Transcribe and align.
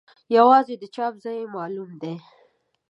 یوازې 0.37 0.75
د 0.79 0.83
چاپ 0.95 1.13
ځای 1.23 1.37
یې 1.41 1.51
معلوم 1.55 1.89
دی. 2.01 2.15